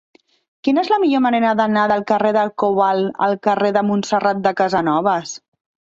Quina 0.67 0.83
és 0.85 0.87
la 0.93 0.97
millor 1.03 1.21
manera 1.25 1.51
d'anar 1.59 1.83
del 1.91 2.01
carrer 2.11 2.31
del 2.37 2.51
Cobalt 2.63 3.21
al 3.29 3.39
carrer 3.49 3.71
de 3.77 3.87
Montserrat 3.91 4.45
de 4.49 4.59
Casanovas? 4.63 5.37